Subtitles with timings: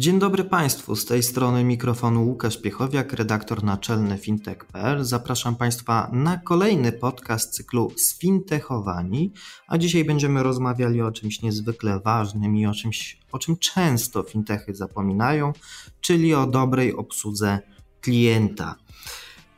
[0.00, 5.04] Dzień dobry Państwu, z tej strony mikrofonu Łukasz Piechowiak, redaktor naczelny fintech.pl.
[5.04, 9.32] Zapraszam Państwa na kolejny podcast cyklu Sfintechowani,
[9.66, 14.74] a dzisiaj będziemy rozmawiali o czymś niezwykle ważnym i o czymś, o czym często fintechy
[14.74, 15.52] zapominają,
[16.00, 17.58] czyli o dobrej obsłudze
[18.00, 18.74] klienta.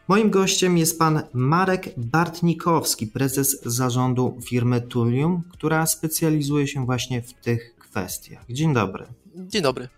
[0.09, 7.33] Moim gościem jest pan Marek Bartnikowski, prezes zarządu firmy Tulium, która specjalizuje się właśnie w
[7.33, 8.44] tych kwestiach.
[8.48, 9.06] Dzień dobry.
[9.36, 9.88] Dzień dobry.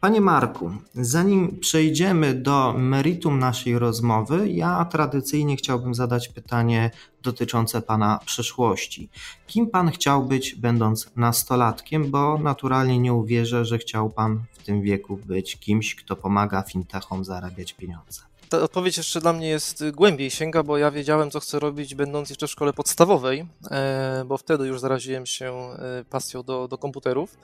[0.00, 6.90] Panie Marku, zanim przejdziemy do meritum naszej rozmowy, ja tradycyjnie chciałbym zadać pytanie
[7.22, 9.08] dotyczące Pana przyszłości.
[9.46, 14.82] Kim Pan chciał być, będąc nastolatkiem, bo naturalnie nie uwierzę, że chciał Pan w tym
[14.82, 20.30] wieku być kimś, kto pomaga fintechom zarabiać pieniądze ta odpowiedź jeszcze dla mnie jest głębiej
[20.30, 24.66] sięga, bo ja wiedziałem, co chcę robić, będąc jeszcze w szkole podstawowej, e, bo wtedy
[24.66, 27.38] już zaraziłem się e, pasją do, do komputerów.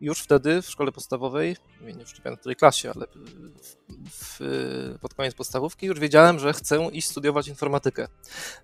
[0.00, 1.94] Już wtedy w szkole podstawowej, nie
[2.24, 3.06] wiem w której klasie, ale
[4.10, 8.08] w, w, pod koniec podstawówki już wiedziałem, że chcę iść studiować informatykę.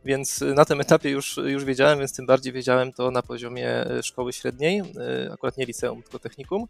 [0.05, 4.33] Więc na tym etapie już, już wiedziałem, więc tym bardziej wiedziałem to na poziomie szkoły
[4.33, 6.67] średniej, e, akurat nie liceum, tylko technikum.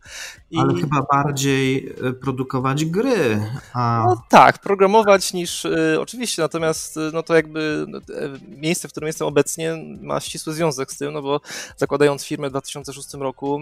[0.51, 0.59] I...
[0.59, 3.51] Ale chyba bardziej produkować gry.
[3.73, 4.05] A...
[4.09, 8.01] No tak, programować niż y, oczywiście, natomiast y, no to jakby no,
[8.49, 11.41] miejsce, w którym jestem obecnie ma ścisły związek z tym, no bo
[11.77, 13.61] zakładając firmę w 2006 roku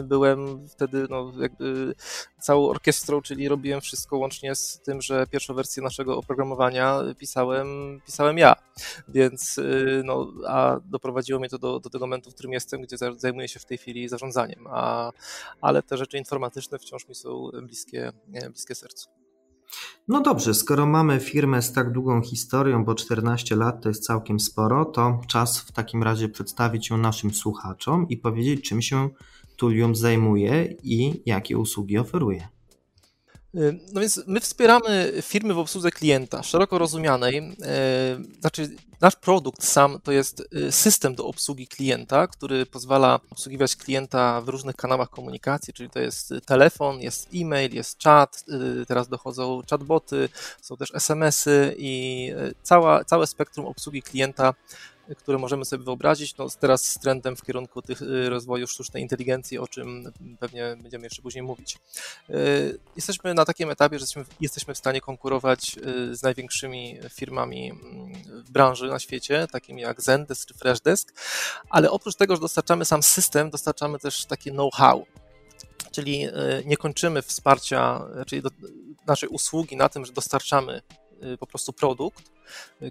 [0.00, 0.02] y,
[0.68, 1.94] wtedy no jakby
[2.40, 8.38] całą orkiestrą, czyli robiłem wszystko łącznie z tym, że pierwszą wersję naszego oprogramowania pisałem, pisałem
[8.38, 8.54] ja,
[9.08, 9.60] więc
[10.04, 13.60] no, a doprowadziło mnie to do, do tego momentu, w którym jestem, gdzie zajmuję się
[13.60, 15.12] w tej chwili zarządzaniem, a,
[15.60, 18.12] ale te rzeczy informatyczne wciąż mi są bliskie,
[18.50, 19.08] bliskie sercu.
[20.08, 24.40] No dobrze, skoro mamy firmę z tak długą historią, bo 14 lat to jest całkiem
[24.40, 29.08] sporo, to czas w takim razie przedstawić ją naszym słuchaczom i powiedzieć, czym się
[29.56, 32.48] Tulium zajmuje i jakie usługi oferuje.
[33.56, 37.38] Y, no więc my wspieramy firmy w obsłudze klienta, szeroko rozumianej.
[37.38, 43.76] Y, znaczy, nasz produkt sam to jest y, system do obsługi klienta, który pozwala obsługiwać
[43.76, 48.44] klienta w różnych kanałach komunikacji, czyli to jest telefon, jest e-mail, jest chat,
[48.88, 50.28] teraz dochodzą chatboty,
[50.62, 54.54] są też SMS-y i cała, całe spektrum obsługi klienta
[55.14, 56.36] które możemy sobie wyobrazić.
[56.36, 61.04] No, teraz z trendem w kierunku tych y, rozwoju sztucznej inteligencji, o czym pewnie będziemy
[61.04, 61.78] jeszcze później mówić.
[62.30, 64.06] Y, jesteśmy na takim etapie, że
[64.40, 68.12] jesteśmy, w stanie konkurować y, z największymi firmami mm,
[68.44, 71.12] w branży na świecie, takimi jak Zendesk czy Freshdesk,
[71.70, 75.06] ale oprócz tego, że dostarczamy sam system, dostarczamy też takie know-how
[75.92, 76.26] czyli
[76.64, 78.42] nie kończymy wsparcia, czyli
[79.06, 80.82] naszej usługi na tym, że dostarczamy
[81.40, 82.30] po prostu produkt,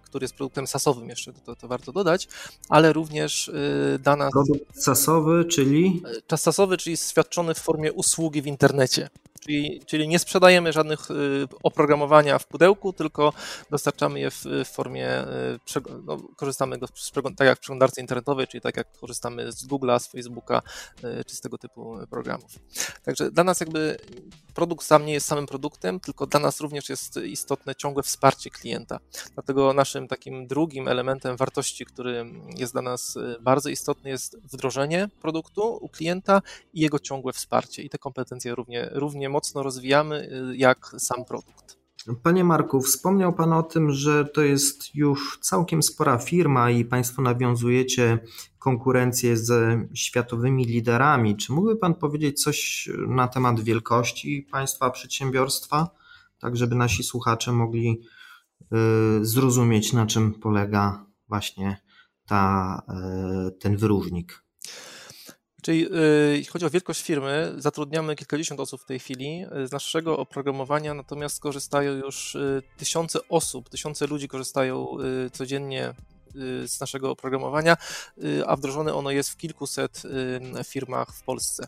[0.03, 2.27] który jest produktem sasowym jeszcze, to, to warto dodać,
[2.69, 4.29] ale również y, dana...
[4.31, 6.03] Produkt sasowy, czyli?
[6.27, 9.09] Czas sasowy, czyli świadczony w formie usługi w internecie.
[9.39, 13.33] Czyli, czyli nie sprzedajemy żadnych y, oprogramowania w pudełku, tylko
[13.69, 15.59] dostarczamy je w, w formie, y,
[16.05, 16.87] no, korzystamy go
[17.37, 20.61] tak jak w przeglądarce internetowej, czyli tak jak korzystamy z Google'a, z Facebooka,
[21.03, 22.51] y, czy z tego typu programów.
[23.03, 23.97] Także dla nas jakby
[24.53, 28.99] produkt sam nie jest samym produktem, tylko dla nas również jest istotne ciągłe wsparcie klienta.
[29.33, 32.25] Dlatego naszym takim drugim elementem wartości, który
[32.57, 36.41] jest dla nas bardzo istotny, jest wdrożenie produktu u klienta
[36.73, 37.81] i jego ciągłe wsparcie.
[37.81, 41.77] I te kompetencje równie, równie mocno rozwijamy y, jak sam produkt.
[42.23, 47.21] Panie Marku, wspomniał Pan o tym, że to jest już całkiem spora firma i Państwo
[47.21, 48.19] nawiązujecie
[48.59, 49.49] konkurencję z
[49.93, 51.37] światowymi liderami.
[51.37, 55.89] Czy mógłby Pan powiedzieć coś na temat wielkości Państwa przedsiębiorstwa,
[56.39, 58.01] tak żeby nasi słuchacze mogli
[59.21, 61.77] y, zrozumieć, na czym polega właśnie
[62.25, 62.81] ta,
[63.47, 64.43] y, ten wyróżnik?
[65.65, 65.87] Czyli
[66.31, 69.45] jeśli chodzi o wielkość firmy, zatrudniamy kilkadziesiąt osób w tej chwili.
[69.65, 74.87] Z naszego oprogramowania natomiast korzystają już y, tysiące osób, tysiące ludzi korzystają
[75.25, 75.93] y, codziennie
[76.35, 77.77] y, z naszego oprogramowania,
[78.45, 80.03] a wdrożone ono jest w kilkuset
[80.65, 81.67] firmach w Polsce.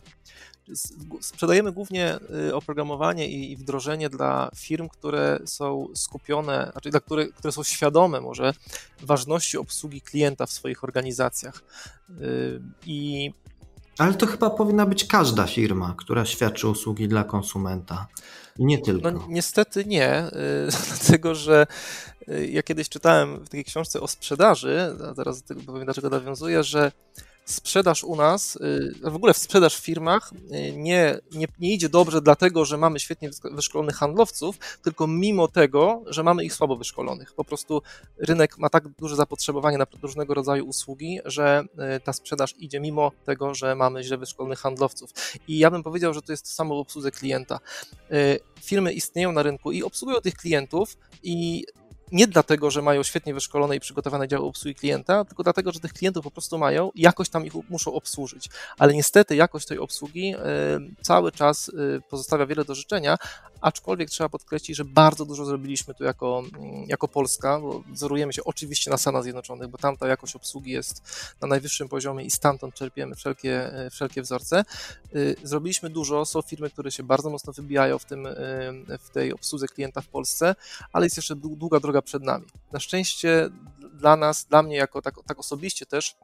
[1.20, 2.18] Sprzedajemy głównie
[2.52, 8.52] oprogramowanie i wdrożenie dla firm, które są skupione, znaczy dla które, które są świadome może
[9.00, 11.62] ważności obsługi klienta w swoich organizacjach.
[12.86, 13.32] I
[13.98, 18.06] Ale to chyba powinna być każda firma, która świadczy usługi dla konsumenta.
[18.58, 19.10] I nie tylko.
[19.10, 20.24] No, niestety nie,
[20.88, 21.66] dlatego że
[22.48, 26.64] ja kiedyś czytałem w takiej książce o sprzedaży, a zaraz do tego powiem, dlaczego nawiązuję,
[26.64, 26.92] że
[27.50, 31.88] sprzedaż u nas, y, w ogóle w sprzedaż w firmach y, nie, nie, nie idzie
[31.88, 37.34] dobrze dlatego, że mamy świetnie wyszkolonych handlowców, tylko mimo tego, że mamy ich słabo wyszkolonych.
[37.34, 37.82] Po prostu
[38.18, 41.64] rynek ma tak duże zapotrzebowanie na różnego rodzaju usługi, że
[41.96, 45.10] y, ta sprzedaż idzie mimo tego, że mamy źle wyszkolonych handlowców.
[45.48, 47.60] I ja bym powiedział, że to jest to samo w obsłudze klienta.
[48.60, 51.64] Firmy istnieją na rynku i obsługują tych klientów i
[52.12, 55.92] nie dlatego, że mają świetnie wyszkolone i przygotowane działy obsługi klienta, tylko dlatego, że tych
[55.92, 58.48] klientów po prostu mają i jakoś tam ich muszą obsłużyć.
[58.78, 60.34] Ale niestety jakość tej obsługi
[61.02, 63.16] cały czas e, pozostawia wiele do życzenia,
[63.60, 68.44] aczkolwiek trzeba podkreślić, że bardzo dużo zrobiliśmy tu jako, mm, jako Polska, bo wzorujemy się
[68.44, 71.02] oczywiście na Stanach Zjednoczonych, bo tam ta jakość obsługi jest
[71.40, 74.64] na najwyższym poziomie i stamtąd czerpiemy wszelkie, e, wszelkie wzorce.
[75.42, 78.28] Zrobiliśmy dużo, są firmy, które się bardzo mocno wybijają w, tym,
[79.00, 80.54] w tej obsłudze klienta w Polsce,
[80.92, 82.46] ale jest jeszcze długa droga droga przed nami.
[82.72, 83.50] Na szczęście
[83.94, 86.16] dla nas, dla mnie jako tak, tak osobiście też,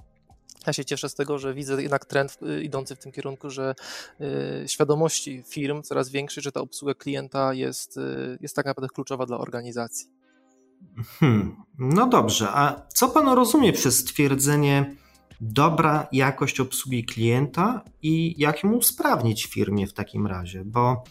[0.66, 3.74] ja się cieszę z tego, że widzę jednak trend idący w tym kierunku, że
[4.20, 9.26] y, świadomości firm coraz większej, że ta obsługa klienta jest, y, jest tak naprawdę kluczowa
[9.26, 10.08] dla organizacji.
[11.20, 11.56] Hmm.
[11.78, 14.96] No dobrze, a co pan rozumie przez stwierdzenie
[15.40, 20.64] dobra jakość obsługi klienta i jak ją usprawnić w firmie w takim razie?
[20.64, 21.04] Bo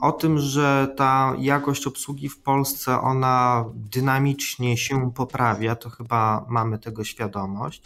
[0.00, 6.78] o tym, że ta jakość obsługi w Polsce ona dynamicznie się poprawia, to chyba mamy
[6.78, 7.82] tego świadomość.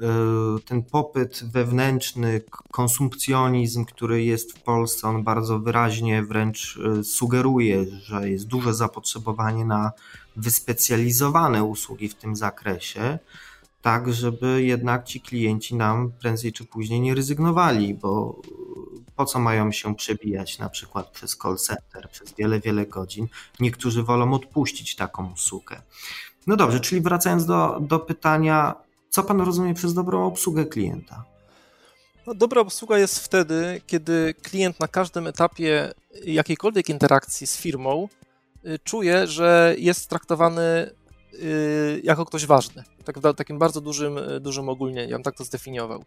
[0.00, 2.40] Y, ten popyt wewnętrzny,
[2.70, 9.64] konsumpcjonizm, który jest w Polsce, on bardzo wyraźnie wręcz y, sugeruje, że jest duże zapotrzebowanie
[9.64, 9.92] na
[10.36, 13.18] wyspecjalizowane usługi w tym zakresie
[13.84, 18.40] tak, żeby jednak ci klienci nam prędzej czy później nie rezygnowali, bo
[19.16, 23.28] po co mają się przebijać na przykład przez call center przez wiele, wiele godzin.
[23.60, 25.82] Niektórzy wolą odpuścić taką usługę.
[26.46, 28.74] No dobrze, czyli wracając do, do pytania,
[29.10, 31.24] co pan rozumie przez dobrą obsługę klienta?
[32.26, 35.92] No, dobra obsługa jest wtedy, kiedy klient na każdym etapie
[36.24, 38.08] jakiejkolwiek interakcji z firmą
[38.66, 40.90] y, czuje, że jest traktowany
[42.02, 45.44] jako ktoś ważny tak w takim bardzo dużym, e, dużym ogólnieniu, ja bym tak to
[45.44, 46.04] zdefiniował.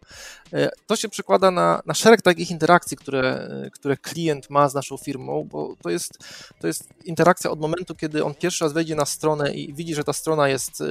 [0.54, 4.98] E, to się przekłada na, na szereg takich interakcji, które, które klient ma z naszą
[4.98, 6.18] firmą, bo to jest,
[6.60, 10.04] to jest interakcja od momentu, kiedy on pierwszy raz wejdzie na stronę i widzi, że
[10.04, 10.84] ta strona jest,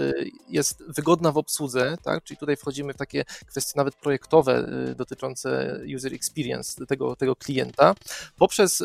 [0.49, 2.25] jest wygodna w obsłudze, tak?
[2.25, 7.95] czyli tutaj wchodzimy w takie kwestie nawet projektowe dotyczące user experience tego, tego klienta,
[8.37, 8.83] poprzez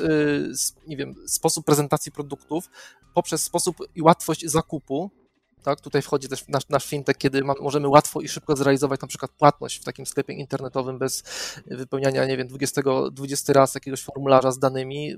[0.87, 2.69] nie wiem, sposób prezentacji produktów,
[3.13, 5.11] poprzez sposób i łatwość zakupu,
[5.63, 5.81] tak?
[5.81, 9.31] Tutaj wchodzi też nasz, nasz fintech, kiedy ma, możemy łatwo i szybko zrealizować na przykład
[9.31, 11.23] płatność w takim sklepie internetowym bez
[11.67, 12.81] wypełniania, nie wiem, 20,
[13.11, 15.15] 20 raz jakiegoś formularza z danymi.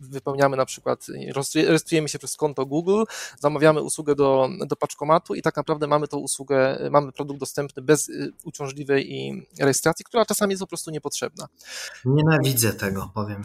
[0.00, 1.06] Wypełniamy na przykład,
[1.54, 3.02] rejestrujemy się przez konto Google,
[3.40, 8.08] zamawiamy usługę do, do paczkomatu i tak naprawdę mamy tą usługę, mamy produkt dostępny bez
[8.08, 11.48] y, uciążliwej i rejestracji, która czasami jest po prostu niepotrzebna.
[12.04, 13.44] Nienawidzę tego, powiem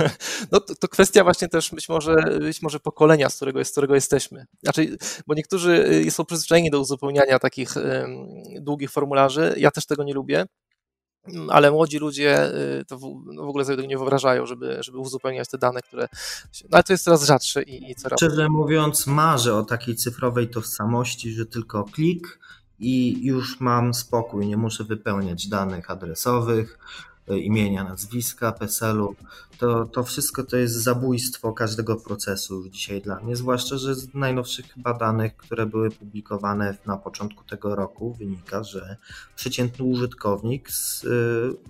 [0.52, 3.94] no to, to kwestia właśnie też być może, być może pokolenia, z którego, z którego
[3.94, 4.46] jesteśmy.
[4.62, 4.96] Znaczy,
[5.26, 7.74] bo niektórzy niektórzy y, są przyzwyczajeni do uzupełniania takich
[8.60, 9.54] długich formularzy.
[9.56, 10.46] Ja też tego nie lubię.
[11.24, 13.02] Mm, ale młodzi ludzie y, to w,
[13.34, 16.08] no w ogóle sobie tego nie wyobrażają, żeby, żeby uzupełniać te dane, które.
[16.62, 18.18] No ale to jest coraz rzadsze i, i coraz.
[18.18, 22.38] Szczerze mówiąc, marzę o takiej cyfrowej tożsamości, że tylko klik
[22.78, 26.78] i już mam spokój, nie muszę wypełniać danych adresowych,
[27.28, 29.14] imienia, nazwiska, PESEL-u,
[29.58, 34.66] to, to wszystko to jest zabójstwo każdego procesu dzisiaj dla mnie, zwłaszcza, że z najnowszych
[34.76, 38.96] badanych, które były publikowane na początku tego roku wynika, że
[39.36, 41.08] przeciętny użytkownik z, e,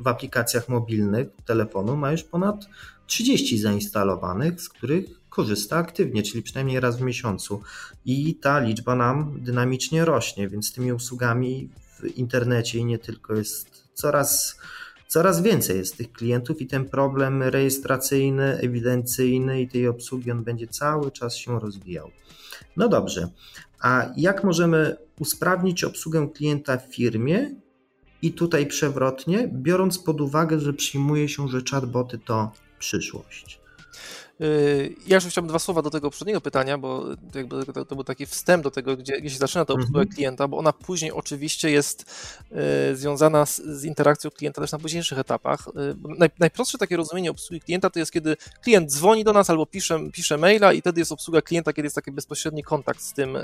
[0.03, 2.67] w aplikacjach mobilnych telefonu ma już ponad
[3.07, 7.63] 30 zainstalowanych, z których korzysta aktywnie, czyli przynajmniej raz w miesiącu.
[8.05, 13.89] I ta liczba nam dynamicznie rośnie, więc tymi usługami w internecie i nie tylko jest
[13.95, 14.59] coraz
[15.13, 20.67] coraz więcej jest tych klientów i ten problem rejestracyjny, ewidencyjny i tej obsługi on będzie
[20.67, 22.11] cały czas się rozwijał.
[22.77, 23.29] No dobrze,
[23.81, 27.51] a jak możemy usprawnić obsługę klienta w firmie
[28.23, 33.61] i tutaj przewrotnie, biorąc pod uwagę, że przyjmuje się, że chatboty to przyszłość?
[34.41, 38.05] Y, ja jeszcze chciałbym dwa słowa do tego poprzedniego pytania, bo jakby to, to był
[38.05, 40.15] taki wstęp do tego, gdzie, gdzie się zaczyna ta obsługa mhm.
[40.17, 42.05] klienta, bo ona później oczywiście jest
[42.93, 45.69] y, związana z, z, interakcją klienta też na późniejszych etapach.
[45.69, 45.73] Y,
[46.19, 50.11] naj, najprostsze takie rozumienie obsługi klienta to jest, kiedy klient dzwoni do nas albo pisze,
[50.13, 53.39] pisze maila i wtedy jest obsługa klienta, kiedy jest taki bezpośredni kontakt z tym,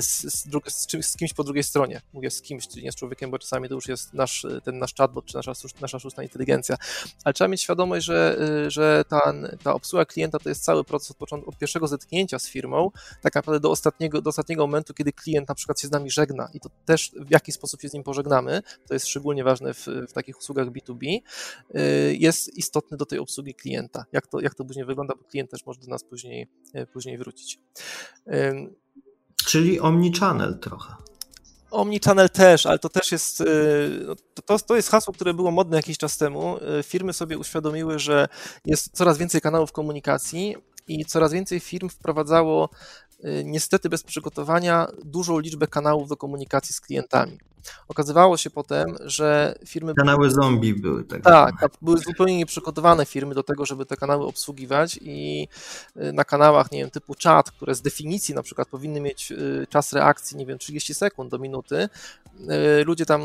[0.00, 2.00] z, z, z, z kimś po drugiej stronie.
[2.12, 4.94] Mówię z kimś, czyli nie z człowiekiem, bo czasami to już jest nasz, ten nasz
[4.94, 6.76] chatbot czy nasza, nasza sztuczna inteligencja.
[7.24, 8.36] Ale trzeba mieć świadomość, że,
[8.68, 12.48] że ta ta obsługa klienta to jest cały proces od, początku, od pierwszego zetknięcia z
[12.48, 12.90] firmą,
[13.22, 16.48] tak naprawdę do ostatniego, do ostatniego momentu, kiedy klient na przykład się z nami żegna
[16.54, 19.86] i to też w jaki sposób się z nim pożegnamy, to jest szczególnie ważne w,
[20.08, 21.20] w takich usługach B2B,
[21.74, 24.04] y, jest istotny do tej obsługi klienta.
[24.12, 27.18] Jak to, jak to później wygląda, bo klient też może do nas później, y, później
[27.18, 27.58] wrócić.
[29.46, 31.09] Czyli omnichannel trochę.
[31.70, 33.44] Omnichannel też, ale to też jest, y,
[34.06, 36.56] no, to, to jest hasło, które było modne jakiś czas temu.
[36.78, 38.28] Y, firmy sobie uświadomiły, że
[38.64, 40.56] jest coraz więcej kanałów komunikacji
[40.88, 42.68] i coraz więcej firm wprowadzało
[43.24, 47.38] y, niestety bez przygotowania dużą liczbę kanałów do komunikacji z klientami.
[47.88, 49.94] Okazywało się potem, że firmy.
[49.94, 51.22] Kanały zombie były tak.
[51.22, 55.48] Tak, były zupełnie nieprzygotowane firmy do tego, żeby te kanały obsługiwać i
[55.96, 59.66] y, na kanałach, nie wiem, typu chat, które z definicji na przykład powinny mieć y,
[59.68, 61.88] czas reakcji, nie wiem, 30 sekund do minuty,
[62.80, 63.20] y, ludzie tam,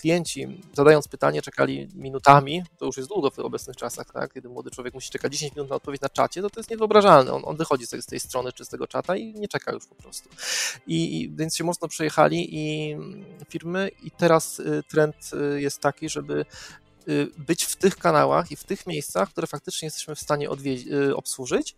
[0.00, 4.32] klienci, zadając pytanie, czekali minutami, to już jest długo w obecnych czasach, tak?
[4.32, 7.32] Kiedy młody człowiek musi czekać 10 minut na odpowiedź na czacie, to to jest niewyobrażalne.
[7.32, 9.72] On, on wychodzi z tej, z tej strony czy z tego czata i nie czeka
[9.72, 10.28] już po prostu.
[10.86, 12.96] I, i więc się mocno przejechali i
[13.48, 15.16] firmy i teraz y, trend
[15.54, 16.44] y, jest taki, żeby
[17.08, 20.48] y, być w tych kanałach i w tych miejscach, które faktycznie jesteśmy w stanie
[21.14, 21.76] obsłużyć,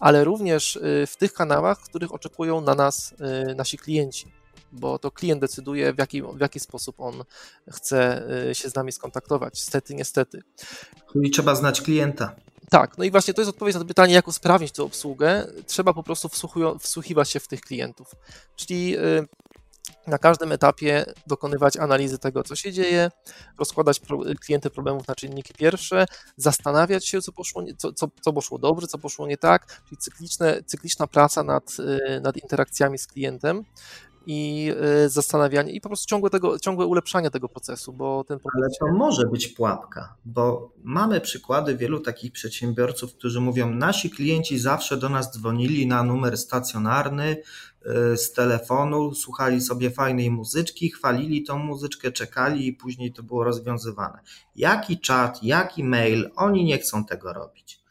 [0.00, 3.14] ale również w tych kanałach, których oczekują na nas
[3.56, 4.32] nasi klienci,
[4.72, 7.24] bo to klient decyduje, w jaki, w jaki sposób on
[7.70, 9.60] chce się z nami skontaktować.
[9.60, 10.42] Stety, niestety.
[11.12, 12.36] Czyli trzeba znać klienta.
[12.70, 15.46] Tak, no i właśnie to jest odpowiedź na to pytanie, jak usprawnić tę obsługę.
[15.66, 16.28] Trzeba po prostu
[16.80, 18.14] wsłuchiwać się w tych klientów.
[18.56, 18.96] Czyli
[20.06, 23.10] na każdym etapie dokonywać analizy tego, co się dzieje,
[23.58, 28.58] rozkładać pro, klienty problemów na czynniki pierwsze, zastanawiać się, co poszło, co, co, co poszło
[28.58, 33.64] dobrze, co poszło nie tak, czyli cykliczne, cykliczna praca nad, y, nad interakcjami z klientem,
[34.26, 34.72] i
[35.04, 38.60] y, zastanawianie i po prostu ciągłe, tego, ciągłe ulepszanie tego procesu, bo ten proces...
[38.62, 44.58] Ale to może być pułapka, bo mamy przykłady wielu takich przedsiębiorców, którzy mówią, nasi klienci
[44.58, 47.36] zawsze do nas dzwonili na numer stacjonarny
[48.12, 53.44] y, z telefonu, słuchali sobie fajnej muzyczki, chwalili tą muzyczkę, czekali i później to było
[53.44, 54.18] rozwiązywane.
[54.56, 57.85] Jaki czat, jaki mail, oni nie chcą tego robić.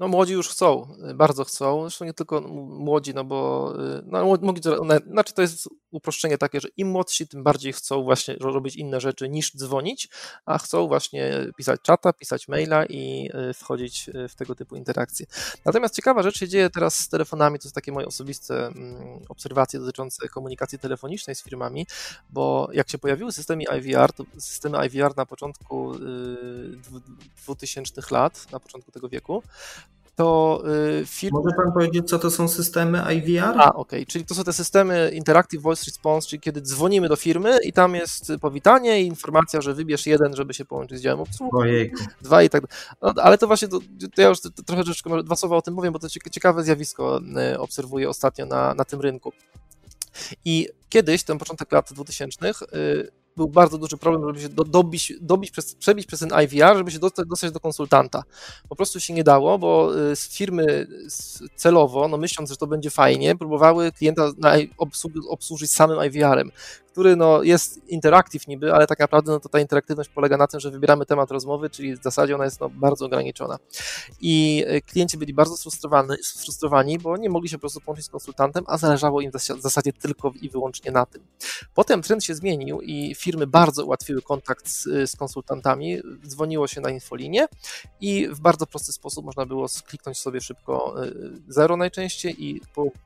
[0.00, 3.72] No młodzi już chcą, bardzo chcą, zresztą nie tylko młodzi, no bo
[4.04, 4.60] no, młodzi,
[5.06, 9.28] znaczy to jest uproszczenie takie, że im młodsi, tym bardziej chcą właśnie robić inne rzeczy
[9.28, 10.08] niż dzwonić,
[10.46, 15.26] a chcą właśnie pisać czata, pisać maila i y, wchodzić y, w tego typu interakcje.
[15.64, 19.80] Natomiast ciekawa rzecz się dzieje teraz z telefonami, to jest takie moje osobiste mm, obserwacje
[19.80, 21.86] dotyczące komunikacji telefonicznej z firmami,
[22.30, 25.92] bo jak się pojawiły systemy IVR, to systemy IVR na początku
[27.44, 29.42] 2000 y, lat, na początku tego wieku,
[30.16, 30.62] to
[31.00, 31.38] y, firmy...
[31.38, 33.42] Może pan powiedzieć, co to są systemy IVR?
[33.44, 34.06] A, okej, okay.
[34.06, 37.94] czyli to są te systemy Interactive Voice Response, czyli kiedy dzwonimy do firmy i tam
[37.94, 41.90] jest powitanie i informacja, że wybierz jeden, żeby się połączyć z działem obsługi.
[42.22, 42.62] Dwa i tak
[43.02, 43.78] no, Ale to właśnie, to,
[44.14, 47.20] to ja już trochę troszeczkę, dwa słowa o tym powiem, bo to ciekawe zjawisko
[47.52, 49.32] y, obserwuję ostatnio na, na tym rynku.
[50.44, 52.52] I kiedyś, ten początek lat 2000,
[53.36, 56.90] był bardzo duży problem, żeby się do, dobić, dobić przez, przebić przez ten IVR, żeby
[56.90, 58.22] się dostać, dostać do konsultanta.
[58.68, 60.86] Po prostu się nie dało, bo y, firmy
[61.56, 64.30] celowo, no myśląc, że to będzie fajnie, próbowały klienta
[65.28, 66.50] obsłużyć samym IVR-em
[66.92, 70.60] który no, jest interaktyw niby, ale tak naprawdę no, to ta interaktywność polega na tym,
[70.60, 73.58] że wybieramy temat rozmowy, czyli w zasadzie ona jest no, bardzo ograniczona.
[74.20, 75.56] I e, klienci byli bardzo
[76.22, 79.92] sfrustrowani, bo nie mogli się po prostu połączyć z konsultantem, a zależało im w zasadzie
[79.92, 81.22] tylko i wyłącznie na tym.
[81.74, 86.90] Potem trend się zmienił i firmy bardzo ułatwiły kontakt z, z konsultantami, dzwoniło się na
[86.90, 87.46] infolinię
[88.00, 91.10] i w bardzo prosty sposób można było skliknąć sobie szybko e,
[91.48, 92.60] zero najczęściej i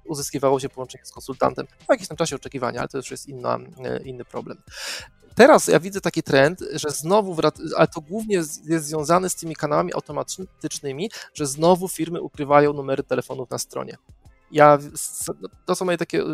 [0.04, 1.66] uzyskiwało się połączenie z konsultantem.
[1.86, 4.58] Po jakimś tam czasie oczekiwania, ale to już jest inna, E, inny problem.
[5.34, 7.36] Teraz ja widzę taki trend, że znowu,
[7.76, 13.50] ale to głównie jest związane z tymi kanałami automatycznymi, że znowu firmy ukrywają numery telefonów
[13.50, 13.96] na stronie.
[14.50, 14.78] Ja,
[15.64, 16.24] to są moje takie y,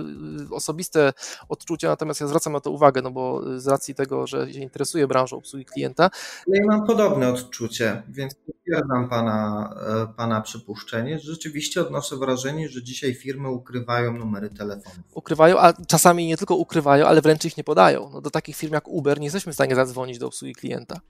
[0.50, 1.12] osobiste
[1.48, 5.06] odczucia, natomiast ja zwracam na to uwagę, no bo z racji tego, że się interesuję
[5.06, 6.10] branżą obsługi klienta.
[6.46, 11.18] Ja mam podobne odczucie, więc potwierdzam pana, e, pana przypuszczenie.
[11.18, 15.00] Rzeczywiście odnoszę wrażenie, że dzisiaj firmy ukrywają numery telefonów.
[15.14, 18.10] Ukrywają, a czasami nie tylko ukrywają, ale wręcz ich nie podają.
[18.12, 21.00] No do takich firm jak Uber nie jesteśmy w stanie zadzwonić do obsługi klienta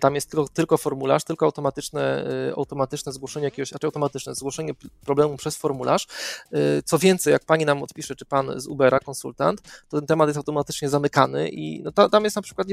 [0.00, 2.24] tam jest tylko, tylko formularz, tylko automatyczne,
[2.56, 4.72] automatyczne zgłoszenie jakiegoś, znaczy automatyczne zgłoszenie
[5.04, 6.06] problemu przez formularz.
[6.84, 10.36] Co więcej, jak pani nam odpisze, czy pan z Ubera, konsultant, to ten temat jest
[10.36, 12.68] automatycznie zamykany i no, tam jest na przykład,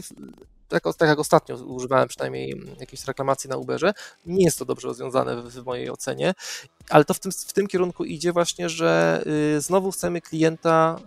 [0.67, 3.93] tak, tak jak ostatnio używałem przynajmniej jakiejś reklamacji na Uberze,
[4.25, 6.33] nie jest to dobrze rozwiązane w, w mojej ocenie,
[6.91, 9.23] ale to w tym, w tym kierunku idzie właśnie, że
[9.57, 10.99] y, znowu chcemy klienta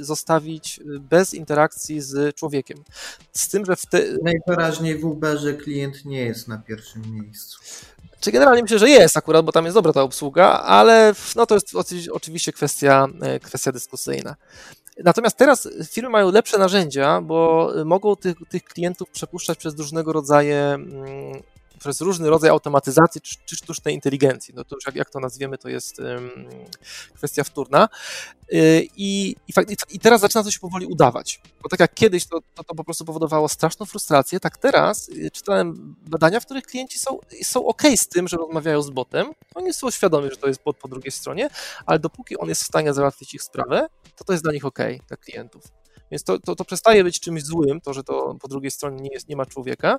[0.00, 2.78] y, zostawić bez interakcji z człowiekiem.
[3.32, 4.02] Z tym, że w te...
[4.22, 7.58] Najwyraźniej w Uberze klient nie jest na pierwszym miejscu.
[8.20, 11.54] Czy generalnie myślę, że jest akurat, bo tam jest dobra ta obsługa, ale no to
[11.54, 11.72] jest
[12.12, 13.06] oczywiście kwestia,
[13.42, 14.36] kwestia dyskusyjna.
[15.04, 20.54] Natomiast teraz firmy mają lepsze narzędzia, bo mogą tych, tych klientów przepuszczać przez różnego rodzaju
[20.54, 21.42] mm,
[21.82, 24.54] przez różny rodzaj automatyzacji czy, czy sztucznej inteligencji.
[24.54, 26.30] No to już jak, jak to nazwiemy, to jest um,
[27.14, 27.88] kwestia wtórna.
[28.48, 29.52] Yy, I, i,
[29.90, 31.40] I, teraz zaczyna to się powoli udawać.
[31.62, 35.30] Bo tak jak kiedyś to, to, to po prostu powodowało straszną frustrację, tak teraz yy,
[35.30, 39.32] czytałem badania, w których klienci są, są ok z tym, że rozmawiają z botem.
[39.54, 41.50] Oni są świadomi, że to jest bot po drugiej stronie,
[41.86, 43.86] ale dopóki on jest w stanie załatwić ich sprawę,
[44.16, 45.81] to to jest dla nich ok, dla klientów.
[46.12, 49.10] Więc to, to, to przestaje być czymś złym, to, że to po drugiej stronie nie,
[49.12, 49.98] jest, nie ma człowieka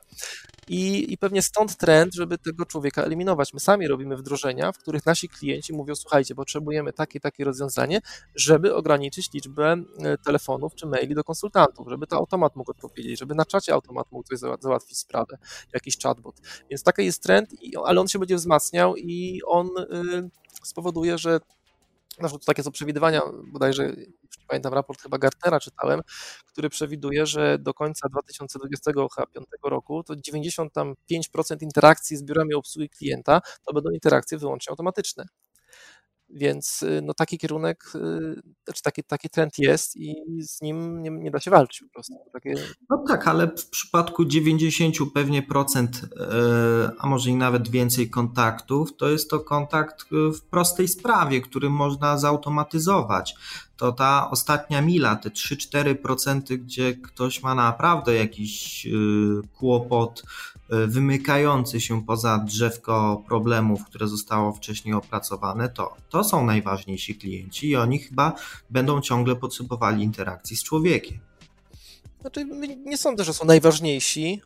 [0.68, 3.54] I, i pewnie stąd trend, żeby tego człowieka eliminować.
[3.54, 8.02] My sami robimy wdrożenia, w których nasi klienci mówią, słuchajcie, potrzebujemy takie takie rozwiązanie,
[8.36, 13.36] żeby ograniczyć liczbę e, telefonów czy maili do konsultantów, żeby to automat mógł odpowiedzieć, żeby
[13.36, 15.38] na czacie automat mógł coś załatwić sprawę,
[15.74, 16.36] jakiś chatbot.
[16.70, 17.50] Więc taki jest trend,
[17.86, 20.30] ale on się będzie wzmacniał i on y,
[20.64, 21.40] spowoduje, że
[22.20, 23.92] na przykład takie są przewidywania, bodajże,
[24.48, 26.02] pamiętam raport chyba Gartnera czytałem,
[26.46, 30.96] który przewiduje, że do końca 2025 roku to 95%
[31.62, 35.26] interakcji z biurami obsługi klienta to będą interakcje wyłącznie automatyczne.
[36.36, 41.10] Więc y, no, taki kierunek, y, znaczy taki, taki trend jest i z nim nie,
[41.10, 42.14] nie da się walczyć po prostu.
[42.34, 42.54] Takie...
[42.90, 48.98] No tak, ale w przypadku 90 pewnie procent, e, a może i nawet więcej kontaktów,
[48.98, 53.36] to jest to kontakt w prostej sprawie, który można zautomatyzować
[53.78, 58.90] to ta ostatnia mila, te 3-4%, gdzie ktoś ma naprawdę jakiś y,
[59.54, 60.24] kłopot
[60.74, 67.70] y, wymykający się poza drzewko problemów, które zostało wcześniej opracowane, to, to są najważniejsi klienci
[67.70, 68.34] i oni chyba
[68.70, 71.20] będą ciągle potrzebowali interakcji z człowiekiem.
[72.22, 72.46] Znaczy,
[72.86, 74.42] nie sądzę, że są najważniejsi.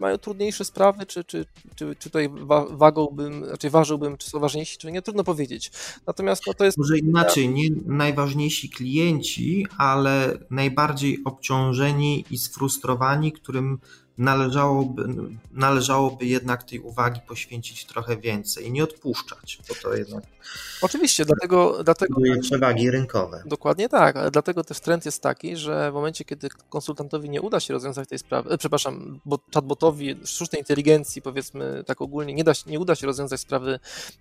[0.00, 2.28] Mają trudniejsze sprawy, czy, czy, czy, czy tutaj
[2.70, 5.70] wagąłbym, raczej ważyłbym, czy są ważniejsi, czy nie, trudno powiedzieć.
[6.06, 6.78] Natomiast no, to jest.
[6.78, 13.78] Może inaczej, nie najważniejsi klienci, ale najbardziej obciążeni i sfrustrowani, którym
[14.18, 15.08] należałoby,
[15.52, 20.24] należałoby jednak tej uwagi poświęcić trochę więcej, nie odpuszczać, bo to jednak.
[20.82, 21.84] Oczywiście, dlatego.
[21.84, 23.42] dlatego przewagi rynkowe.
[23.46, 27.60] Dokładnie tak, ale dlatego też trend jest taki, że w momencie, kiedy konsultantowi nie uda
[27.60, 29.87] się rozwiązać tej sprawy, przepraszam, bo chatbotowi,
[30.24, 33.78] sztucznej inteligencji, powiedzmy tak ogólnie, nie, da się, nie uda się rozwiązać sprawy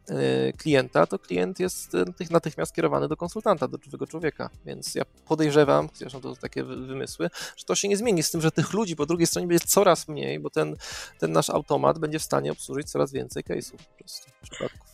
[0.10, 1.92] e, klienta, to klient jest
[2.30, 4.50] natychmiast kierowany do konsultanta, do żywego człowieka.
[4.66, 8.52] Więc ja podejrzewam, zresztą to takie wymysły, że to się nie zmieni z tym, że
[8.52, 10.76] tych ludzi po drugiej stronie będzie coraz mniej, bo ten,
[11.20, 14.90] ten nasz automat będzie w stanie obsłużyć coraz więcej case'ów po prostu, przypadków.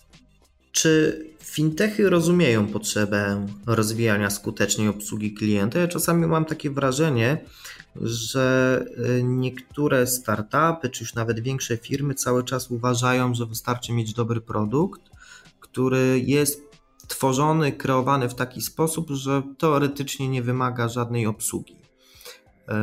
[0.71, 5.79] Czy fintechy rozumieją potrzebę rozwijania skutecznej obsługi klienta?
[5.79, 7.45] Ja czasami mam takie wrażenie,
[7.95, 8.85] że
[9.19, 14.41] y, niektóre startupy, czy już nawet większe firmy cały czas uważają, że wystarczy mieć dobry
[14.41, 15.01] produkt,
[15.59, 16.61] który jest
[17.07, 21.75] tworzony, kreowany w taki sposób, że teoretycznie nie wymaga żadnej obsługi.
[22.67, 22.75] E,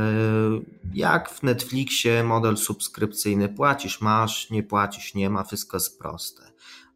[0.95, 6.43] jak w Netflixie model subskrypcyjny płacisz, masz, nie płacisz, nie ma, wszystko jest proste.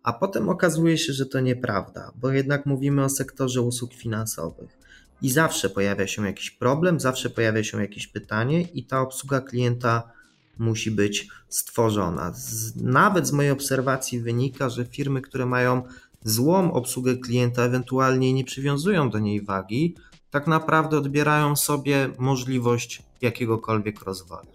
[0.04, 4.78] A potem okazuje się, że to nieprawda, bo jednak mówimy o sektorze usług finansowych.
[5.22, 10.02] I zawsze pojawia się jakiś problem, zawsze pojawia się jakieś pytanie, i ta obsługa klienta
[10.58, 12.32] musi być stworzona.
[12.32, 15.82] Z, nawet z mojej obserwacji wynika, że firmy, które mają
[16.24, 19.96] złą obsługę klienta, ewentualnie nie przywiązują do niej wagi,
[20.30, 24.53] tak naprawdę odbierają sobie możliwość jakiegokolwiek rozwoju.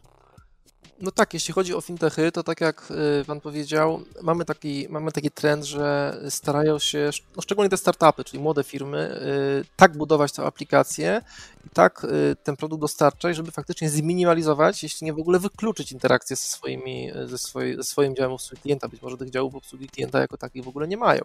[1.01, 5.11] No tak, jeśli chodzi o fintechy, to tak jak y, Pan powiedział, mamy taki, mamy
[5.11, 9.21] taki trend, że starają się, no szczególnie te startupy, czyli młode firmy,
[9.61, 11.21] y, tak budować tę aplikację,
[11.73, 16.43] tak y, ten produkt dostarczać, żeby faktycznie zminimalizować, jeśli nie w ogóle wykluczyć interakcję ze,
[16.43, 18.87] swoimi, ze, swoj, ze swoim działem obsługi klienta.
[18.87, 21.21] Być może tych działów obsługi klienta jako takich w ogóle nie mają.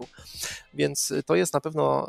[0.74, 2.08] Więc to jest na pewno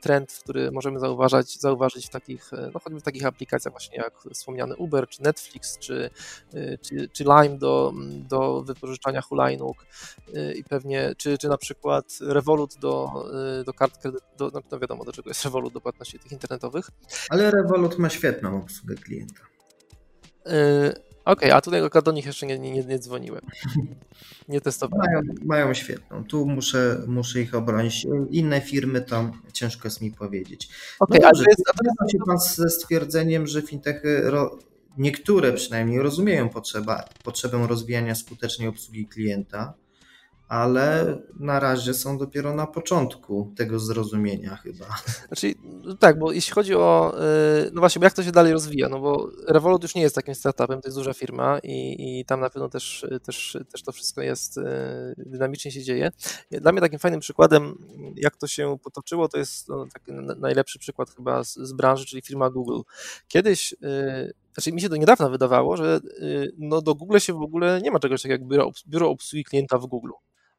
[0.00, 4.76] trend, który możemy zauważać, zauważyć w takich, no choćby w takich aplikacjach właśnie jak wspomniany
[4.76, 6.10] Uber, czy Netflix, czy,
[6.82, 7.92] czy, czy Lime do,
[8.28, 9.86] do wypożyczania hulajnóg
[10.56, 13.24] i pewnie, czy, czy na przykład Revolut do,
[13.66, 16.90] do kart kredytowych, no, no wiadomo do czego jest Revolut, do płatności tych internetowych.
[17.28, 19.40] Ale Revolut ma świetną obsługę klienta.
[20.46, 23.42] E, Okej, okay, a tutaj do nich jeszcze nie, nie, nie dzwoniłem.
[24.48, 25.06] Nie testowałem.
[25.06, 26.24] Mają, mają świetną.
[26.24, 28.06] Tu muszę, muszę ich obronić.
[28.30, 30.68] Inne firmy to ciężko jest mi powiedzieć.
[31.00, 31.44] Okay, no dobrze,
[31.98, 34.58] a się pan ze stwierdzeniem, że fintechy ro,
[34.98, 39.74] niektóre przynajmniej rozumieją potrzeba, potrzebę rozwijania skutecznej obsługi klienta
[40.48, 44.86] ale na razie są dopiero na początku tego zrozumienia chyba.
[45.28, 45.54] Znaczy,
[45.98, 47.14] tak, bo jeśli chodzi o,
[47.66, 50.34] y, no właśnie, jak to się dalej rozwija, no bo Revolut już nie jest takim
[50.34, 54.22] startupem, to jest duża firma i, i tam na pewno też, też, też to wszystko
[54.22, 54.62] jest, y,
[55.16, 56.10] dynamicznie się dzieje.
[56.50, 57.74] Dla mnie takim fajnym przykładem,
[58.16, 59.86] jak to się potoczyło, to jest no,
[60.36, 62.80] najlepszy przykład chyba z, z branży, czyli firma Google.
[63.28, 66.00] Kiedyś y, znaczy mi się do niedawna wydawało, że
[66.58, 69.78] no do Google się w ogóle nie ma czegoś takiego jak biuro, biuro obsługi klienta
[69.78, 70.10] w Google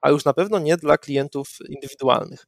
[0.05, 2.47] a już na pewno nie dla klientów indywidualnych.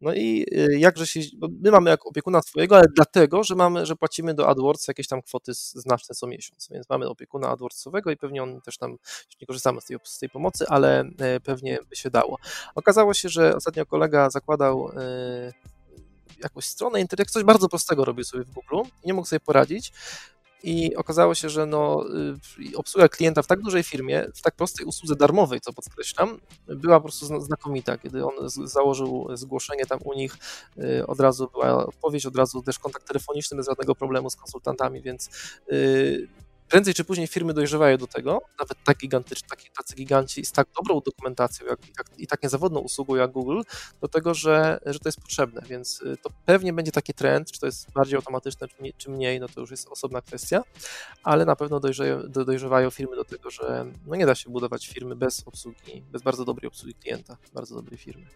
[0.00, 1.20] No i y, jakże się,
[1.60, 5.22] my mamy jak opiekuna swojego, ale dlatego, że mamy, że płacimy do AdWords jakieś tam
[5.22, 8.96] kwoty znaczne co miesiąc, więc mamy opiekuna AdWordsowego i pewnie on też tam,
[9.40, 12.36] nie korzystamy z tej, z tej pomocy, ale e, pewnie by się dało.
[12.74, 15.52] Okazało się, że ostatnio kolega zakładał e,
[16.42, 19.92] jakąś stronę internet, coś bardzo prostego robił sobie w Google i nie mógł sobie poradzić
[20.62, 22.04] i okazało się, że no,
[22.72, 27.00] y, obsługa klienta w tak dużej firmie, w tak prostej usłudze darmowej, co podkreślam, była
[27.00, 27.98] po prostu znakomita.
[27.98, 30.36] Kiedy on założył zgłoszenie tam u nich,
[30.78, 35.02] y, od razu była odpowiedź, od razu też kontakt telefoniczny bez żadnego problemu z konsultantami,
[35.02, 35.30] więc
[35.72, 36.28] y,
[36.70, 40.68] prędzej czy później firmy dojrzewają do tego, nawet tak gigantyczne, taki, tacy giganci z tak
[40.76, 43.60] dobrą dokumentacją jak, jak, i tak niezawodną usługą jak Google,
[44.00, 47.60] do tego, że, że to jest potrzebne, więc y, to pewnie będzie taki trend, czy
[47.60, 50.62] to jest bardziej automatyczne, czy, mniej, no to już jest osobna kwestia,
[51.22, 55.16] ale na pewno dojrzewają, dojrzewają firmy do tego, że no nie da się budować firmy
[55.16, 58.26] bez obsługi, bez bardzo dobrej obsługi klienta, bardzo dobrej firmy.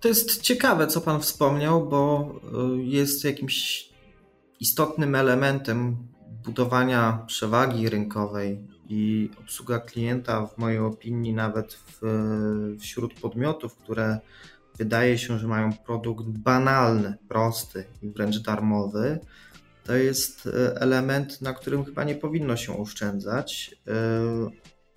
[0.00, 2.32] To jest ciekawe, co Pan wspomniał, bo
[2.78, 3.90] y, jest jakimś
[4.60, 6.09] istotnym elementem
[6.44, 12.00] budowania przewagi rynkowej i obsługa klienta, w mojej opinii, nawet w,
[12.80, 14.18] wśród podmiotów, które
[14.78, 19.20] wydaje się, że mają produkt banalny, prosty i wręcz darmowy,
[19.84, 23.92] to jest e, element, na którym chyba nie powinno się oszczędzać, e,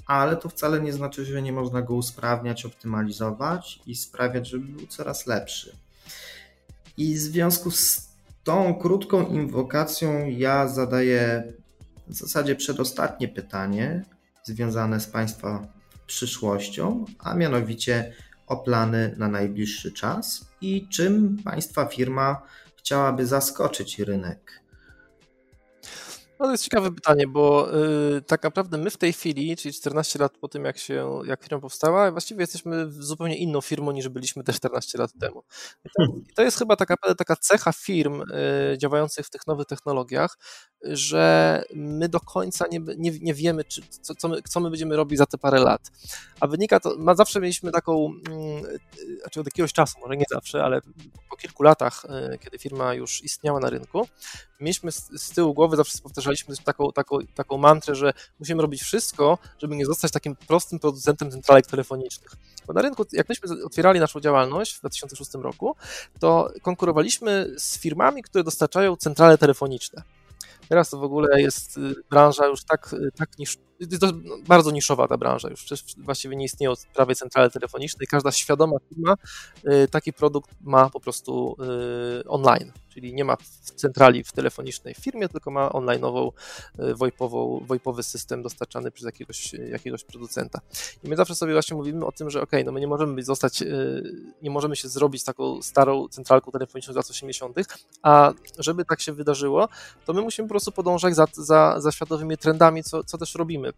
[0.06, 4.88] ale to wcale nie znaczy, że nie można go usprawniać, optymalizować i sprawiać, żeby był
[4.88, 5.78] coraz lepszy.
[6.98, 8.13] I w związku z
[8.44, 11.54] tą krótką inwokacją ja zadaję
[12.08, 14.04] w zasadzie przedostatnie pytanie
[14.44, 15.68] związane z Państwa
[16.08, 18.14] przyszłością, a mianowicie
[18.48, 22.42] o plany na najbliższy czas i czym Państwa firma
[22.78, 24.63] chciałaby zaskoczyć rynek
[26.44, 27.70] no to jest ciekawe pytanie, bo
[28.18, 31.44] y, tak naprawdę my w tej chwili, czyli 14 lat po tym, jak się, jak
[31.44, 35.44] firma powstała, właściwie jesteśmy zupełnie inną firmą niż byliśmy te 14 lat temu.
[35.86, 39.68] I to, i to jest chyba taka, taka cecha firm y, działających w tych nowych
[39.68, 40.38] technologiach,
[40.84, 44.96] że my do końca nie, nie, nie wiemy, czy, co, co, my, co my będziemy
[44.96, 45.92] robić za te parę lat.
[46.40, 50.26] A wynika to, ma zawsze mieliśmy taką, mm, y, znaczy od jakiegoś czasu, może nie
[50.30, 50.82] zawsze, ale
[51.30, 54.08] po kilku latach, y, kiedy firma już istniała na rynku,
[54.60, 59.38] mieliśmy z, z tyłu głowy, zawsze powtarzaliśmy taką, taką, taką mantrę, że musimy robić wszystko,
[59.60, 62.32] żeby nie zostać takim prostym producentem centralek telefonicznych.
[62.68, 65.76] Bo na rynku, jak myśmy otwierali naszą działalność w 2006 roku,
[66.20, 70.04] to konkurowaliśmy z firmami, które dostarczają centrale telefoniczne.
[70.74, 73.58] Teraz to w ogóle jest y, branża już tak, y, tak niż,
[74.00, 74.08] to
[74.48, 75.66] bardzo niszowa ta branża, już
[75.98, 79.16] właściwie nie istnieją prawie centrale telefoniczne i każda świadoma firma
[79.68, 81.58] y, taki produkt ma po prostu
[82.28, 83.38] online czyli nie ma
[83.76, 86.32] centrali w telefonicznej firmie, tylko ma online'ową,
[86.80, 90.62] e, VoIPową, VoIPowy system dostarczany przez jakiegoś, jakiegoś producenta.
[91.04, 93.62] I my zawsze sobie właśnie mówimy o tym, że ok, no my nie możemy zostać,
[93.62, 93.66] e,
[94.42, 97.58] nie możemy się zrobić taką starą centralką telefoniczną z lat 80.,
[98.02, 99.68] a żeby tak się wydarzyło,
[100.06, 103.73] to my musimy po prostu podążać za, za, za światowymi trendami, co, co też robimy.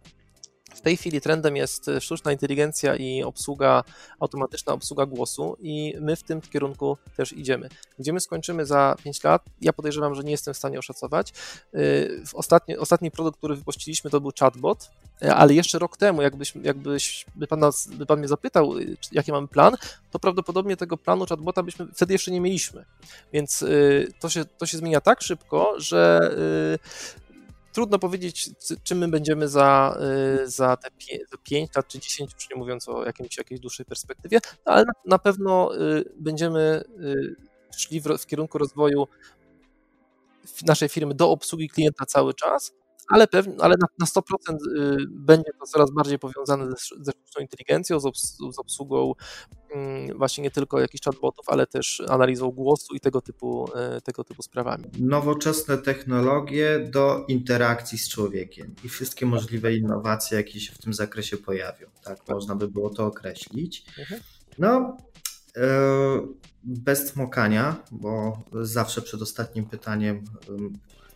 [0.76, 3.84] W tej chwili trendem jest e, sztuczna inteligencja i obsługa,
[4.20, 7.68] automatyczna obsługa głosu i my w tym kierunku też idziemy.
[7.98, 9.42] Gdzie my skończymy za 5 lat?
[9.60, 11.32] Ja podejrzewam, że nie jestem w stanie oszacować.
[11.74, 11.78] E,
[12.34, 14.90] ostatni, ostatni produkt, który wypuściliśmy to był chatbot,
[15.22, 18.74] e, ale jeszcze rok temu, jakbyś, jakbyś by pan, nas, by pan mnie zapytał,
[19.12, 19.76] jaki mamy plan,
[20.10, 22.84] to prawdopodobnie tego planu chatbota byśmy wtedy jeszcze nie mieliśmy.
[23.32, 23.64] Więc
[24.20, 26.30] to się, to się zmienia tak szybko, że
[27.76, 28.50] trudno powiedzieć,
[28.82, 29.98] czym my będziemy za,
[30.42, 30.88] y, za te
[31.44, 35.18] 5 lat czy 10, już nie mówiąc o jakimś, jakiejś dłuższej perspektywie, no ale na
[35.18, 37.36] pewno y, będziemy y,
[37.76, 39.08] szli w, w kierunku rozwoju
[40.66, 42.72] naszej firmy do obsługi klienta cały czas,
[43.08, 44.56] ale, pewnie, ale na, na 100%
[45.08, 49.12] będzie to coraz bardziej powiązane ze, ze sztuczną inteligencją, z, obs z obsługą
[49.74, 53.70] mm, właśnie nie tylko jakichś chatbotów, ale też analizą głosu i tego typu,
[54.04, 54.84] tego typu sprawami.
[54.98, 61.36] Nowoczesne technologie do interakcji z człowiekiem i wszystkie możliwe innowacje, jakie się w tym zakresie
[61.36, 61.86] pojawią.
[62.04, 63.84] Tak, można by było to określić.
[63.98, 64.20] Mhm.
[64.58, 64.96] No,
[65.56, 65.66] e,
[66.64, 70.24] bez smokania, bo zawsze przed ostatnim pytaniem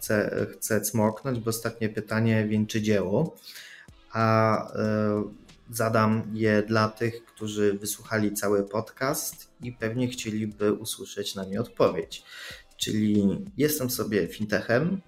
[0.00, 3.36] chcę, chcę cmoknąć, bo ostatnie pytanie wieńczy dzieło,
[4.12, 5.24] a e,
[5.70, 12.24] zadam je dla tych, którzy wysłuchali cały podcast i pewnie chcieliby usłyszeć na nie odpowiedź.
[12.76, 15.00] Czyli jestem sobie fintechem,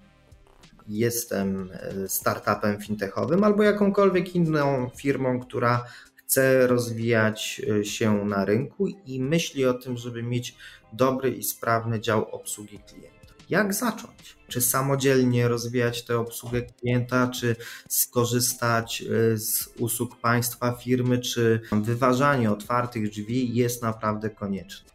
[0.87, 8.87] jestem e, startupem fintechowym albo jakąkolwiek inną firmą, która chce rozwijać e, się na rynku
[8.87, 10.55] i myśli o tym, żeby mieć
[10.93, 13.12] dobry i sprawny dział obsługi klienta.
[13.53, 14.37] Jak zacząć?
[14.47, 17.55] Czy samodzielnie rozwijać tę obsługę klienta, czy
[17.89, 24.89] skorzystać e, z usług państwa, firmy, czy wyważanie otwartych drzwi jest naprawdę konieczne?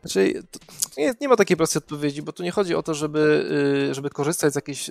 [0.00, 0.42] Znaczy,
[0.96, 3.48] nie, nie, ma takiej prostej odpowiedzi, bo tu nie chodzi o to, żeby,
[3.90, 4.90] y, żeby korzystać z jakiejś.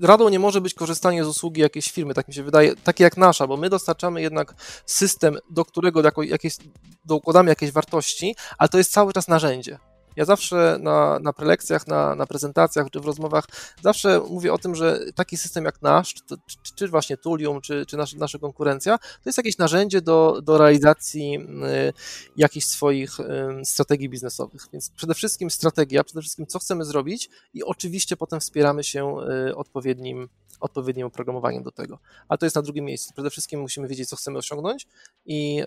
[0.00, 3.16] Radą nie może być korzystanie z usługi jakiejś firmy, tak mi się wydaje, takie jak
[3.16, 4.54] nasza, bo my dostarczamy jednak
[4.86, 6.56] system, do którego jakieś,
[7.04, 9.78] dokładamy jakieś wartości, ale to jest cały czas narzędzie.
[10.18, 13.44] Ja zawsze na, na prelekcjach, na, na prezentacjach czy w rozmowach
[13.82, 17.86] zawsze mówię o tym, że taki system jak nasz, czy, czy, czy właśnie Tulium, czy,
[17.86, 21.92] czy nasz, nasza konkurencja, to jest jakieś narzędzie do, do realizacji y,
[22.36, 23.24] jakichś swoich y,
[23.64, 24.62] strategii biznesowych.
[24.72, 29.16] Więc przede wszystkim strategia, przede wszystkim co chcemy zrobić i oczywiście potem wspieramy się
[29.48, 30.28] y, odpowiednim
[30.60, 31.98] odpowiednim oprogramowaniem do tego.
[32.28, 33.12] Ale to jest na drugim miejscu.
[33.12, 34.86] Przede wszystkim musimy wiedzieć, co chcemy osiągnąć
[35.26, 35.62] i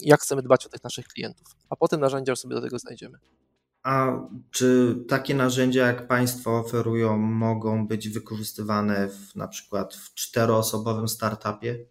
[0.00, 3.18] jak chcemy dbać o tych naszych klientów, a potem narzędzia sobie do tego znajdziemy.
[3.84, 4.20] A
[4.50, 11.86] czy takie narzędzia, jak Państwo oferują, mogą być wykorzystywane w, na przykład w czteroosobowym startupie?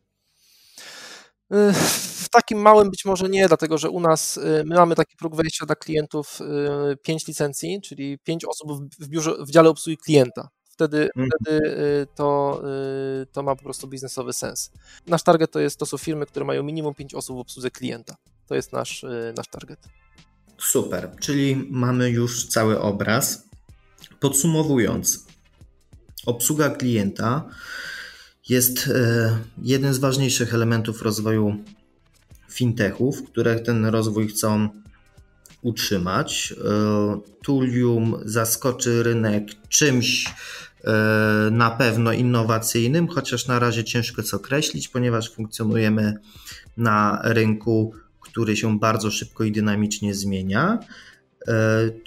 [1.74, 5.36] W takim małym być może nie, dlatego że u nas y, my mamy taki próg
[5.36, 6.40] wejścia dla klientów
[7.02, 10.50] 5 y, licencji, czyli 5 osób w, biurze, w dziale obsługi klienta.
[10.70, 11.30] Wtedy, mhm.
[11.42, 12.62] wtedy y, to,
[13.32, 14.72] to ma po prostu biznesowy sens.
[15.08, 18.16] Nasz target to, jest, to są firmy, które mają minimum 5 osób w obsłudze klienta.
[18.48, 19.06] To jest nasz,
[19.38, 19.80] nasz target.
[20.64, 23.50] Super, czyli mamy już cały obraz.
[24.20, 25.26] Podsumowując,
[26.26, 27.50] obsługa klienta
[28.50, 31.64] jest e, jeden z ważniejszych elementów rozwoju
[32.50, 34.70] fintechów, które ten rozwój chcą
[35.62, 36.54] utrzymać.
[36.54, 40.26] E, Tulium zaskoczy rynek czymś
[40.84, 40.92] e,
[41.52, 46.18] na pewno innowacyjnym, chociaż na razie ciężko co określić, ponieważ funkcjonujemy
[46.78, 50.80] na rynku który się bardzo szybko i dynamicznie zmienia.
[51.48, 51.54] E,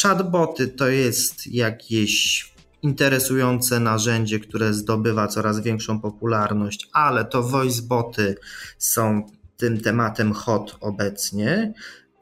[0.02, 2.44] chatboty to jest jakieś
[2.83, 8.37] interesujące narzędzie, które zdobywa coraz większą popularność, ale to voiceboty
[8.79, 9.26] są
[9.57, 11.72] tym tematem hot obecnie.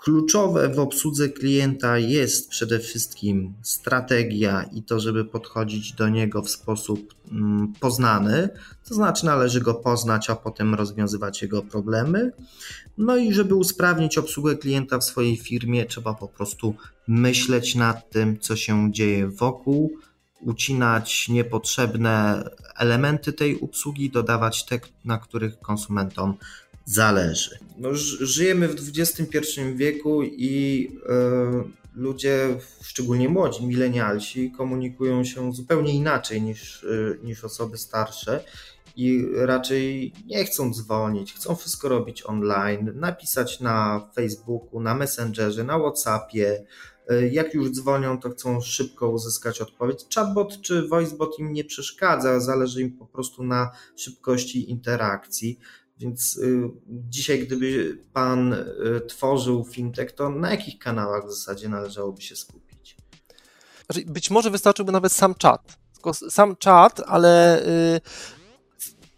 [0.04, 6.50] Kluczowe w obsłudze klienta jest przede wszystkim strategia i to, żeby podchodzić do niego w
[6.50, 8.48] sposób mm, poznany,
[8.88, 12.32] to znaczy należy go poznać, a potem rozwiązywać jego problemy.
[12.98, 16.74] No i żeby usprawnić obsługę klienta w swojej firmie, trzeba po prostu
[17.08, 19.98] myśleć nad tym, co się dzieje wokół,
[20.40, 22.44] ucinać niepotrzebne
[22.76, 26.34] elementy tej obsługi, dodawać te, na których konsumentom
[26.84, 27.58] zależy.
[27.78, 31.14] No, żyjemy w XXI wieku i e,
[31.94, 38.44] ludzie, szczególnie młodzi, milenialsi, komunikują się zupełnie inaczej niż, e, niż osoby starsze
[38.96, 45.78] i raczej nie chcą dzwonić, chcą wszystko robić online, napisać na Facebooku, na Messengerze, na
[45.78, 46.64] WhatsAppie.
[47.08, 50.04] E, jak już dzwonią, to chcą szybko uzyskać odpowiedź.
[50.14, 55.58] Chatbot czy voicebot im nie przeszkadza, zależy im po prostu na szybkości interakcji.
[55.96, 58.66] Więc y, dzisiaj, gdyby Pan y,
[59.08, 62.96] tworzył fintech, to na jakich kanałach w zasadzie należałoby się skupić?
[63.86, 65.78] Znaczy, być może wystarczyłby nawet sam czat.
[66.30, 68.00] Sam czat, ale y,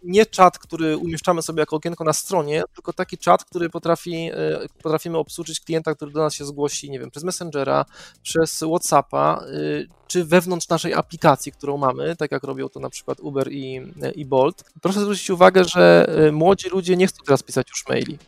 [0.06, 4.60] nie czat, który umieszczamy sobie jako okienko na stronie, tylko taki czat, który potrafi, e,
[4.82, 7.84] potrafimy obsłużyć klienta, który do nas się zgłosi, nie wiem, przez Messengera,
[8.22, 13.20] przez Whatsappa, e, czy wewnątrz naszej aplikacji, którą mamy, tak jak robią to na przykład
[13.20, 14.64] Uber i, e, i Bolt.
[14.82, 18.18] Proszę zwrócić uwagę, że młodzi ludzie nie chcą teraz pisać już maili.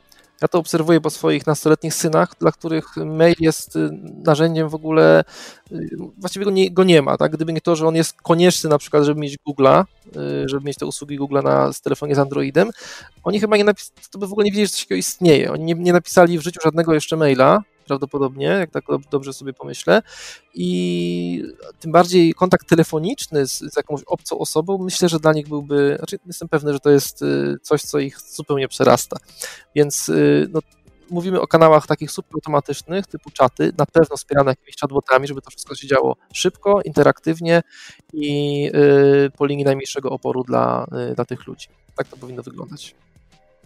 [0.42, 3.90] Ja to obserwuję po swoich nastoletnich synach, dla których mail jest y,
[4.24, 5.24] narzędziem w ogóle,
[5.72, 7.32] y, właściwie go nie, go nie ma, tak?
[7.32, 9.84] Gdyby nie to, że on jest konieczny na przykład, żeby mieć Google'a,
[10.16, 12.70] y, żeby mieć te usługi Google'a na telefonie z Androidem,
[13.24, 15.52] oni chyba nie napisali, to by w ogóle nie wiedzieli, że coś takiego istnieje.
[15.52, 20.02] Oni nie, nie napisali w życiu żadnego jeszcze maila, prawdopodobnie, jak tak dobrze sobie pomyślę.
[20.54, 21.44] I
[21.80, 26.18] tym bardziej kontakt telefoniczny z, z jakąś obcą osobą, myślę, że dla nich byłby, znaczy
[26.26, 29.16] jestem pewny, że to jest y, coś, co ich zupełnie przerasta.
[29.74, 30.60] Więc y, no,
[31.10, 35.74] mówimy o kanałach takich subautomatycznych typu czaty, na pewno wspierane jakimiś chatbotami, żeby to wszystko
[35.74, 37.62] się działo szybko, interaktywnie
[38.12, 38.70] i
[39.26, 41.68] y, po linii najmniejszego oporu dla, dla tych ludzi.
[41.96, 42.94] Tak to powinno wyglądać.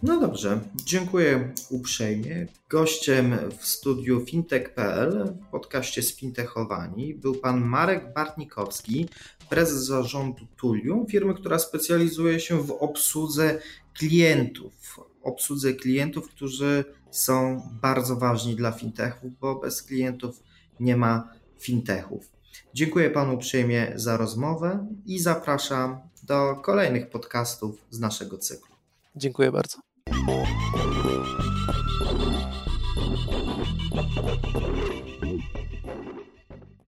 [0.05, 2.47] No dobrze, dziękuję uprzejmie.
[2.69, 9.09] Gościem w studiu fintech.pl w podcaście Sfintechowani był pan Marek Bartnikowski,
[9.49, 13.59] prezes zarządu Tulium, firmy, która specjalizuje się w obsłudze
[13.93, 14.99] klientów.
[15.21, 20.43] Obsłudze klientów, którzy są bardzo ważni dla fintechów, bo bez klientów
[20.79, 22.31] nie ma fintechów.
[22.73, 28.75] Dziękuję panu uprzejmie za rozmowę i zapraszam do kolejnych podcastów z naszego cyklu.
[29.15, 29.92] Dziękuję bardzo.
[30.23, 30.47] more.